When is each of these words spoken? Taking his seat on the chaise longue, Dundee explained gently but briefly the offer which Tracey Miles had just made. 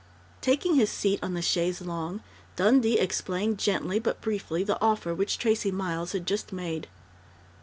Taking 0.41 0.73
his 0.73 0.89
seat 0.89 1.19
on 1.21 1.35
the 1.35 1.43
chaise 1.43 1.79
longue, 1.79 2.21
Dundee 2.55 2.97
explained 2.97 3.59
gently 3.59 3.99
but 3.99 4.19
briefly 4.19 4.63
the 4.63 4.81
offer 4.81 5.13
which 5.13 5.37
Tracey 5.37 5.69
Miles 5.69 6.13
had 6.13 6.25
just 6.25 6.51
made. 6.51 6.87